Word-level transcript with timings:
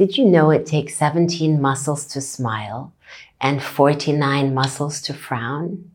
Did 0.00 0.16
you 0.16 0.24
know 0.24 0.48
it 0.48 0.64
takes 0.64 0.96
17 0.96 1.60
muscles 1.60 2.06
to 2.06 2.22
smile 2.22 2.94
and 3.38 3.62
49 3.62 4.54
muscles 4.54 5.02
to 5.02 5.12
frown? 5.12 5.90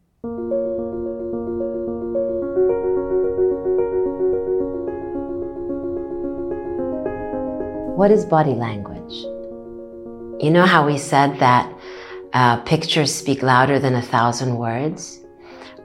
What 7.98 8.12
is 8.12 8.26
body 8.26 8.54
language? 8.54 9.16
You 10.40 10.52
know 10.52 10.68
how 10.68 10.86
we 10.86 11.00
said 11.00 11.40
that 11.40 11.74
uh, 12.34 12.58
pictures 12.58 13.12
speak 13.12 13.42
louder 13.42 13.80
than 13.80 13.96
a 13.96 14.04
thousand 14.04 14.56
words? 14.56 15.20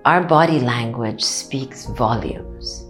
Our 0.04 0.22
body 0.22 0.60
language 0.60 1.22
speaks 1.22 1.86
volumes. 1.86 2.84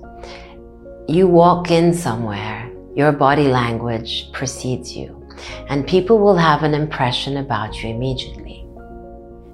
You 1.06 1.28
walk 1.28 1.70
in 1.70 1.94
somewhere, 1.94 2.68
your 2.96 3.12
body 3.12 3.46
language 3.46 4.32
precedes 4.32 4.96
you, 4.96 5.19
and 5.68 5.86
people 5.86 6.18
will 6.18 6.36
have 6.36 6.62
an 6.62 6.74
impression 6.74 7.38
about 7.38 7.82
you 7.82 7.90
immediately. 7.90 8.66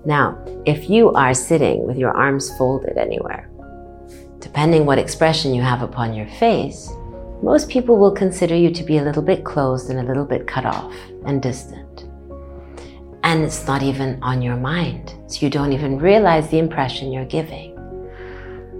Now, 0.04 0.38
if 0.66 0.88
you 0.88 1.10
are 1.12 1.34
sitting 1.34 1.86
with 1.86 1.96
your 1.96 2.12
arms 2.12 2.56
folded 2.56 2.96
anywhere, 2.96 3.50
depending 4.38 4.86
what 4.86 4.98
expression 4.98 5.54
you 5.54 5.62
have 5.62 5.82
upon 5.82 6.14
your 6.14 6.28
face, 6.28 6.90
most 7.42 7.68
people 7.68 7.98
will 7.98 8.12
consider 8.12 8.54
you 8.54 8.70
to 8.70 8.82
be 8.82 8.98
a 8.98 9.02
little 9.02 9.22
bit 9.22 9.44
closed 9.44 9.90
and 9.90 9.98
a 10.00 10.02
little 10.02 10.24
bit 10.24 10.46
cut 10.46 10.64
off 10.64 10.94
and 11.26 11.42
distant. 11.42 12.06
And 13.24 13.42
it's 13.42 13.66
not 13.66 13.82
even 13.82 14.22
on 14.22 14.40
your 14.40 14.56
mind, 14.56 15.14
so 15.26 15.44
you 15.44 15.50
don't 15.50 15.72
even 15.72 15.98
realize 15.98 16.48
the 16.48 16.58
impression 16.58 17.12
you're 17.12 17.24
giving. 17.24 17.75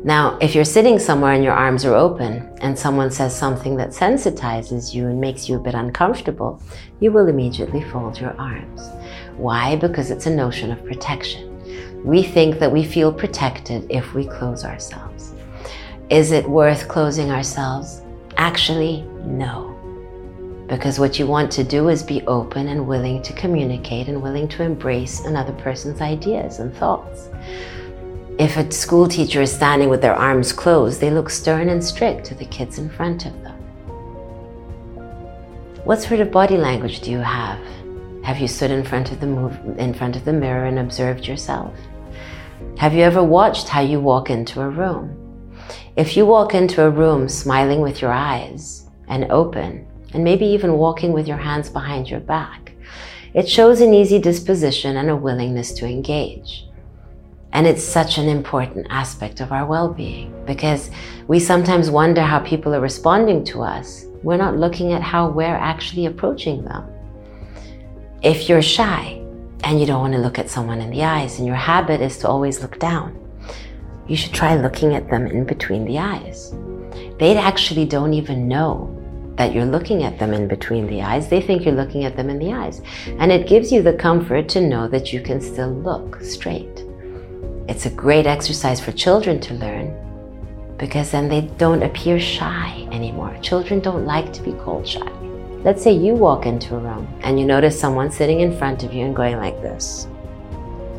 Now, 0.06 0.38
if 0.40 0.54
you're 0.54 0.64
sitting 0.64 1.00
somewhere 1.00 1.32
and 1.32 1.42
your 1.42 1.52
arms 1.52 1.84
are 1.84 1.96
open 1.96 2.56
and 2.60 2.78
someone 2.78 3.10
says 3.10 3.36
something 3.36 3.74
that 3.78 3.88
sensitizes 3.88 4.94
you 4.94 5.08
and 5.08 5.20
makes 5.20 5.48
you 5.48 5.56
a 5.56 5.60
bit 5.60 5.74
uncomfortable, 5.74 6.62
you 7.00 7.10
will 7.10 7.26
immediately 7.26 7.82
fold 7.90 8.20
your 8.20 8.30
arms. 8.40 8.88
Why? 9.36 9.74
Because 9.74 10.12
it's 10.12 10.26
a 10.26 10.30
notion 10.30 10.70
of 10.70 10.84
protection. 10.84 12.04
We 12.04 12.22
think 12.22 12.60
that 12.60 12.70
we 12.70 12.84
feel 12.84 13.12
protected 13.12 13.84
if 13.90 14.14
we 14.14 14.28
close 14.28 14.64
ourselves. 14.64 15.32
Is 16.08 16.30
it 16.30 16.48
worth 16.48 16.86
closing 16.86 17.32
ourselves? 17.32 18.02
Actually, 18.36 19.02
no. 19.24 19.72
Because 20.68 21.00
what 21.00 21.18
you 21.18 21.26
want 21.26 21.50
to 21.50 21.64
do 21.64 21.88
is 21.88 22.04
be 22.04 22.22
open 22.28 22.68
and 22.68 22.86
willing 22.86 23.22
to 23.22 23.32
communicate 23.32 24.06
and 24.06 24.22
willing 24.22 24.46
to 24.50 24.62
embrace 24.62 25.24
another 25.24 25.52
person's 25.54 26.00
ideas 26.00 26.60
and 26.60 26.72
thoughts. 26.76 27.28
If 28.38 28.58
a 28.58 28.70
school 28.70 29.08
teacher 29.08 29.40
is 29.40 29.50
standing 29.50 29.88
with 29.88 30.02
their 30.02 30.14
arms 30.14 30.52
closed, 30.52 31.00
they 31.00 31.10
look 31.10 31.30
stern 31.30 31.70
and 31.70 31.82
strict 31.82 32.26
to 32.26 32.34
the 32.34 32.44
kids 32.44 32.78
in 32.78 32.90
front 32.90 33.24
of 33.24 33.32
them. 33.42 33.56
What 35.84 36.02
sort 36.02 36.20
of 36.20 36.30
body 36.30 36.58
language 36.58 37.00
do 37.00 37.10
you 37.10 37.20
have? 37.20 37.58
Have 38.24 38.38
you 38.38 38.46
stood 38.46 38.70
in 38.70 38.84
front 38.84 39.10
of 39.10 39.20
the 39.20 39.26
move, 39.26 39.58
in 39.78 39.94
front 39.94 40.16
of 40.16 40.26
the 40.26 40.34
mirror 40.34 40.66
and 40.66 40.78
observed 40.78 41.26
yourself? 41.26 41.74
Have 42.76 42.92
you 42.92 43.04
ever 43.04 43.24
watched 43.24 43.68
how 43.68 43.80
you 43.80 44.00
walk 44.00 44.28
into 44.28 44.60
a 44.60 44.68
room? 44.68 45.16
If 45.96 46.14
you 46.14 46.26
walk 46.26 46.54
into 46.54 46.84
a 46.84 46.90
room 46.90 47.30
smiling 47.30 47.80
with 47.80 48.02
your 48.02 48.12
eyes 48.12 48.86
and 49.08 49.32
open, 49.32 49.86
and 50.12 50.22
maybe 50.22 50.44
even 50.44 50.74
walking 50.74 51.14
with 51.14 51.26
your 51.26 51.38
hands 51.38 51.70
behind 51.70 52.10
your 52.10 52.20
back, 52.20 52.72
it 53.32 53.48
shows 53.48 53.80
an 53.80 53.94
easy 53.94 54.18
disposition 54.18 54.98
and 54.98 55.08
a 55.08 55.16
willingness 55.16 55.72
to 55.72 55.86
engage. 55.86 56.66
And 57.56 57.66
it's 57.66 57.82
such 57.82 58.18
an 58.18 58.28
important 58.28 58.86
aspect 58.90 59.40
of 59.40 59.50
our 59.50 59.64
well 59.64 59.88
being 59.88 60.30
because 60.44 60.90
we 61.26 61.40
sometimes 61.40 61.88
wonder 61.88 62.20
how 62.20 62.40
people 62.40 62.74
are 62.74 62.82
responding 62.82 63.44
to 63.44 63.62
us. 63.62 64.04
We're 64.22 64.36
not 64.36 64.58
looking 64.58 64.92
at 64.92 65.00
how 65.00 65.30
we're 65.30 65.56
actually 65.72 66.04
approaching 66.04 66.62
them. 66.66 66.84
If 68.20 68.50
you're 68.50 68.60
shy 68.60 69.22
and 69.64 69.80
you 69.80 69.86
don't 69.86 70.02
want 70.02 70.12
to 70.12 70.20
look 70.20 70.38
at 70.38 70.50
someone 70.50 70.82
in 70.82 70.90
the 70.90 71.04
eyes, 71.04 71.38
and 71.38 71.46
your 71.46 71.56
habit 71.56 72.02
is 72.02 72.18
to 72.18 72.28
always 72.28 72.60
look 72.60 72.78
down, 72.78 73.18
you 74.06 74.16
should 74.16 74.34
try 74.34 74.54
looking 74.54 74.94
at 74.94 75.08
them 75.08 75.26
in 75.26 75.46
between 75.46 75.86
the 75.86 75.98
eyes. 75.98 76.54
They 77.18 77.38
actually 77.38 77.86
don't 77.86 78.12
even 78.12 78.46
know 78.46 78.92
that 79.36 79.54
you're 79.54 79.64
looking 79.64 80.02
at 80.02 80.18
them 80.18 80.34
in 80.34 80.46
between 80.46 80.86
the 80.88 81.00
eyes. 81.00 81.30
They 81.30 81.40
think 81.40 81.64
you're 81.64 81.74
looking 81.74 82.04
at 82.04 82.16
them 82.16 82.28
in 82.28 82.38
the 82.38 82.52
eyes. 82.52 82.82
And 83.18 83.32
it 83.32 83.48
gives 83.48 83.72
you 83.72 83.80
the 83.80 83.94
comfort 83.94 84.46
to 84.50 84.60
know 84.60 84.88
that 84.88 85.10
you 85.14 85.22
can 85.22 85.40
still 85.40 85.72
look 85.72 86.20
straight. 86.20 86.85
It's 87.68 87.86
a 87.86 87.90
great 87.90 88.26
exercise 88.26 88.80
for 88.80 88.92
children 88.92 89.40
to 89.40 89.54
learn 89.54 89.94
because 90.78 91.10
then 91.10 91.28
they 91.28 91.42
don't 91.58 91.82
appear 91.82 92.20
shy 92.20 92.86
anymore. 92.92 93.36
Children 93.42 93.80
don't 93.80 94.04
like 94.04 94.32
to 94.32 94.42
be 94.42 94.52
called 94.52 94.86
shy. 94.86 95.10
Let's 95.64 95.82
say 95.82 95.92
you 95.92 96.14
walk 96.14 96.46
into 96.46 96.76
a 96.76 96.78
room 96.78 97.08
and 97.22 97.40
you 97.40 97.46
notice 97.46 97.78
someone 97.78 98.10
sitting 98.10 98.40
in 98.40 98.56
front 98.56 98.84
of 98.84 98.92
you 98.92 99.04
and 99.04 99.16
going 99.16 99.36
like 99.36 99.60
this 99.62 100.06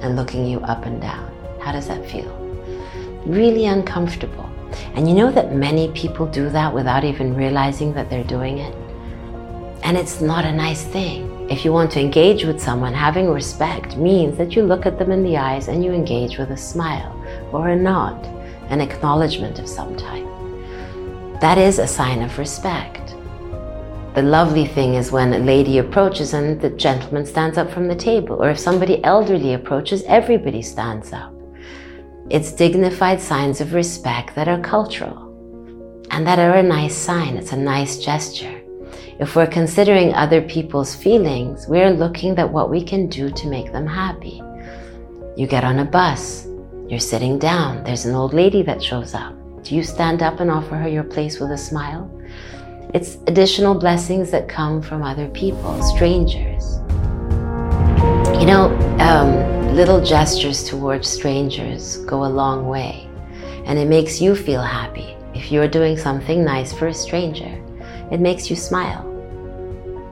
and 0.02 0.16
looking 0.16 0.46
you 0.46 0.60
up 0.62 0.86
and 0.86 1.02
down. 1.02 1.32
How 1.62 1.72
does 1.72 1.88
that 1.88 2.10
feel? 2.10 2.48
really 3.28 3.66
uncomfortable. 3.66 4.50
And 4.96 5.08
you 5.08 5.14
know 5.14 5.32
that 5.32 5.54
many 5.54 5.90
people 5.92 6.26
do 6.26 6.50
that 6.50 6.74
without 6.74 7.04
even 7.04 7.36
realizing 7.36 7.94
that 7.94 8.10
they're 8.10 8.24
doing 8.24 8.60
it? 8.60 8.74
And 9.88 9.96
it's 9.96 10.20
not 10.20 10.44
a 10.44 10.52
nice 10.52 10.84
thing. 10.84 11.50
If 11.50 11.64
you 11.64 11.72
want 11.72 11.92
to 11.92 12.02
engage 12.02 12.44
with 12.44 12.60
someone, 12.60 12.94
having 12.94 13.30
respect 13.30 13.96
means 13.96 14.38
that 14.38 14.54
you 14.54 14.64
look 14.64 14.86
at 14.86 15.00
them 15.00 15.14
in 15.14 15.24
the 15.24 15.38
eyes 15.38 15.70
and 15.70 15.82
you 15.82 15.94
engage 15.94 16.38
with 16.38 16.52
a 16.52 16.58
smile 16.58 17.16
or 17.54 17.70
a 17.70 17.76
nod, 17.78 18.26
an 18.68 18.82
acknowledgement 18.82 19.60
of 19.60 19.70
some 19.70 19.96
type. 19.96 20.28
That 21.40 21.58
is 21.58 21.80
a 21.80 21.88
sign 21.88 22.22
of 22.22 22.38
respect. 22.38 23.16
The 24.14 24.24
lovely 24.24 24.68
thing 24.68 24.96
is 24.96 25.14
when 25.14 25.34
a 25.34 25.40
lady 25.40 25.78
approaches 25.78 26.34
and 26.34 26.60
the 26.60 26.72
gentleman 26.72 27.26
stands 27.26 27.58
up 27.58 27.72
from 27.72 27.88
the 27.88 27.96
table, 27.96 28.44
or 28.44 28.50
if 28.50 28.60
somebody 28.60 29.02
elderly 29.06 29.54
approaches, 29.54 30.04
everybody 30.04 30.62
stands 30.62 31.14
up. 31.14 31.34
It's 32.30 32.52
dignified 32.52 33.22
signs 33.22 33.62
of 33.62 33.74
respect 33.74 34.36
that 34.36 34.50
are 34.50 34.60
cultural 34.60 35.24
and 36.12 36.28
that 36.28 36.40
are 36.40 36.58
a 36.58 36.62
nice 36.62 36.94
sign. 36.94 37.38
It's 37.38 37.54
a 37.54 37.58
nice 37.58 38.04
gesture. 38.04 38.67
If 39.20 39.36
we're 39.36 39.48
considering 39.48 40.14
other 40.14 40.42
people's 40.42 40.96
feelings, 40.96 41.68
we're 41.68 41.92
looking 41.92 42.38
at 42.38 42.52
what 42.52 42.70
we 42.70 42.84
can 42.84 43.08
do 43.08 43.30
to 43.30 43.48
make 43.48 43.72
them 43.72 43.88
happy. 43.88 44.42
You 45.36 45.48
get 45.48 45.64
on 45.64 45.80
a 45.80 45.86
bus, 45.86 46.48
you're 46.88 47.00
sitting 47.00 47.40
down, 47.40 47.84
there's 47.84 48.06
an 48.06 48.16
old 48.16 48.34
lady 48.34 48.62
that 48.64 48.84
shows 48.84 49.14
up. 49.14 49.34
Do 49.64 49.76
you 49.76 49.84
stand 49.84 50.22
up 50.22 50.40
and 50.40 50.52
offer 50.52 50.76
her 50.76 50.88
your 50.88 51.04
place 51.04 51.40
with 51.40 51.52
a 51.52 51.58
smile? 51.58 52.10
It's 52.94 53.18
additional 53.28 53.76
blessings 53.76 54.32
that 54.32 54.48
come 54.48 54.82
from 54.82 55.04
other 55.04 55.28
people, 55.30 55.82
strangers. 55.84 56.78
You 58.40 58.46
know, 58.46 58.78
um, 59.00 59.58
Little 59.78 60.04
gestures 60.04 60.64
towards 60.64 61.08
strangers 61.08 61.98
go 61.98 62.26
a 62.26 62.34
long 62.42 62.68
way, 62.68 63.08
and 63.66 63.78
it 63.78 63.88
makes 63.88 64.20
you 64.20 64.34
feel 64.36 64.64
happy. 64.64 65.16
If 65.36 65.52
you're 65.52 65.68
doing 65.68 65.96
something 65.96 66.44
nice 66.44 66.74
for 66.74 66.88
a 66.88 66.94
stranger, 66.96 67.64
it 68.12 68.20
makes 68.20 68.50
you 68.50 68.56
smile. 68.56 69.07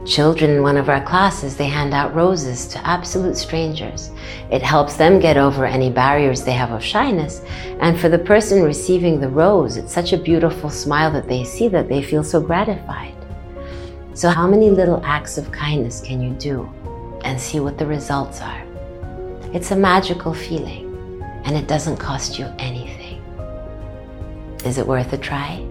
Children 0.06 0.52
in 0.52 0.62
one 0.62 0.78
of 0.78 0.88
our 0.88 1.04
classes, 1.04 1.58
they 1.58 1.68
hand 1.68 1.92
out 1.92 2.14
roses 2.14 2.68
to 2.68 2.88
absolute 2.88 3.36
strangers. 3.36 4.12
It 4.52 4.62
helps 4.62 4.96
them 4.96 5.20
get 5.20 5.36
over 5.36 5.66
any 5.66 5.90
barriers 5.90 6.44
they 6.44 6.52
have 6.52 6.72
of 6.72 6.84
shyness. 6.84 7.42
And 7.80 8.00
for 8.00 8.08
the 8.08 8.20
person 8.20 8.62
receiving 8.62 9.20
the 9.20 9.30
rose, 9.30 9.78
it's 9.78 9.92
such 9.92 10.14
a 10.14 10.18
beautiful 10.18 10.70
smile 10.70 11.12
that 11.12 11.28
they 11.28 11.44
see 11.44 11.68
that 11.70 11.90
they 11.90 12.04
feel 12.04 12.24
so 12.24 12.40
gratified. 12.40 13.16
So, 14.14 14.30
how 14.30 14.48
many 14.48 14.70
little 14.70 15.04
acts 15.04 15.40
of 15.40 15.52
kindness 15.52 16.02
can 16.02 16.22
you 16.22 16.36
do 16.36 16.72
and 17.24 17.42
see 17.42 17.60
what 17.60 17.80
the 17.80 17.88
results 17.88 18.42
are? 18.42 18.64
It's 19.54 19.72
a 19.72 19.76
magical 19.76 20.36
feeling 20.36 21.24
and 21.46 21.56
it 21.56 21.68
doesn't 21.68 21.98
cost 21.98 22.38
you 22.38 22.46
anything. 22.60 23.24
Is 24.64 24.78
it 24.78 24.86
worth 24.86 25.14
a 25.14 25.18
try? 25.18 25.66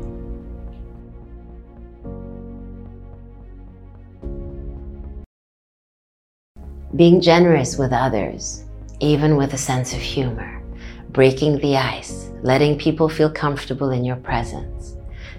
Being 6.97 7.21
generous 7.21 7.77
with 7.77 7.93
others, 7.93 8.65
even 9.01 9.37
with 9.37 9.55
a 9.55 9.59
sense 9.59 9.93
of 9.93 10.01
humor, 10.01 10.63
breaking 11.11 11.59
the 11.59 11.77
ice, 11.77 12.31
letting 12.43 12.79
people 12.79 13.09
feel 13.09 13.31
comfortable 13.31 13.91
in 13.91 14.05
your 14.05 14.17
presence, 14.17 14.97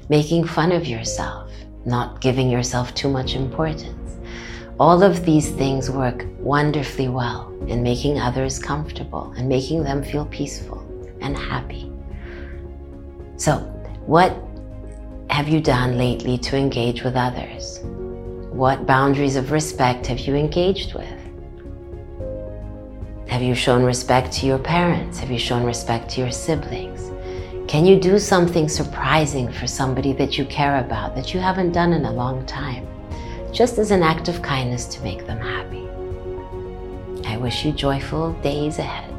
making 0.10 0.46
fun 0.46 0.72
of 0.72 0.86
yourself, 0.88 1.52
not 1.86 2.22
giving 2.22 2.50
yourself 2.50 2.94
too 2.94 3.10
much 3.10 3.36
importance 3.36 4.06
all 4.80 5.04
of 5.04 5.24
these 5.24 5.52
things 5.52 5.90
work 5.90 6.26
wonderfully 6.40 7.08
well 7.08 7.50
in 7.68 7.82
making 7.82 8.20
others 8.20 8.60
comfortable 8.60 9.34
and 9.38 9.48
making 9.48 9.84
them 9.84 10.04
feel 10.04 10.26
peaceful 10.26 10.80
and 11.22 11.38
happy. 11.38 11.90
So, 13.38 13.60
what 14.06 14.36
have 15.30 15.48
you 15.48 15.62
done 15.62 15.98
lately 15.98 16.38
to 16.40 16.58
engage 16.58 17.04
with 17.04 17.16
others? 17.16 17.80
What 18.52 18.86
boundaries 18.86 19.38
of 19.38 19.52
respect 19.52 20.08
have 20.08 20.20
you 20.20 20.36
engaged 20.36 20.94
with? 20.94 21.25
Have 23.36 23.44
you 23.44 23.54
shown 23.54 23.84
respect 23.84 24.32
to 24.38 24.46
your 24.46 24.58
parents? 24.58 25.20
Have 25.20 25.30
you 25.30 25.38
shown 25.38 25.66
respect 25.66 26.10
to 26.12 26.22
your 26.22 26.32
siblings? 26.32 27.12
Can 27.70 27.86
you 27.86 28.00
do 28.00 28.18
something 28.18 28.70
surprising 28.70 29.52
for 29.52 29.68
somebody 29.68 30.14
that 30.14 30.38
you 30.38 30.46
care 30.46 30.78
about 30.78 31.16
that 31.16 31.34
you 31.34 31.42
haven't 31.42 31.74
done 31.74 31.92
in 31.92 32.06
a 32.06 32.14
long 32.14 32.46
time? 32.46 32.88
just 33.56 33.78
as 33.78 33.92
an 33.92 34.04
act 34.04 34.28
of 34.28 34.42
kindness 34.42 34.86
to 34.86 35.02
make 35.02 35.26
them 35.26 35.40
happy. 35.40 35.88
I 37.26 37.38
wish 37.38 37.64
you 37.64 37.72
joyful 37.72 38.34
days 38.42 38.80
ahead. 38.80 39.15